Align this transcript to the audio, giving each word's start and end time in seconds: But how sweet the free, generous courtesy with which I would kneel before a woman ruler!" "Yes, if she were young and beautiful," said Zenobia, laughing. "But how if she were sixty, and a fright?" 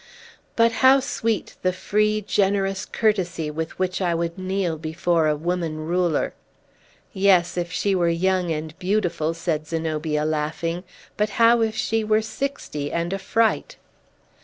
But 0.55 0.71
how 0.81 0.99
sweet 0.99 1.57
the 1.61 1.71
free, 1.71 2.21
generous 2.27 2.85
courtesy 2.87 3.51
with 3.51 3.77
which 3.77 4.01
I 4.01 4.15
would 4.15 4.35
kneel 4.35 4.79
before 4.79 5.27
a 5.27 5.35
woman 5.35 5.77
ruler!" 5.77 6.33
"Yes, 7.13 7.55
if 7.55 7.71
she 7.71 7.93
were 7.93 8.09
young 8.09 8.49
and 8.49 8.73
beautiful," 8.79 9.35
said 9.35 9.67
Zenobia, 9.67 10.25
laughing. 10.25 10.85
"But 11.17 11.29
how 11.37 11.61
if 11.61 11.75
she 11.75 12.03
were 12.03 12.23
sixty, 12.23 12.91
and 12.91 13.13
a 13.13 13.19
fright?" 13.19 13.75